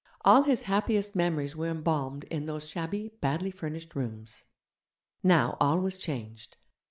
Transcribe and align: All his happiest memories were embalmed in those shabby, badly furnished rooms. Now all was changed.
All 0.25 0.41
his 0.41 0.63
happiest 0.63 1.15
memories 1.15 1.55
were 1.55 1.67
embalmed 1.69 2.23
in 2.31 2.47
those 2.47 2.67
shabby, 2.67 3.11
badly 3.21 3.51
furnished 3.51 3.93
rooms. 3.93 4.43
Now 5.21 5.57
all 5.61 5.79
was 5.79 5.99
changed. 5.99 6.57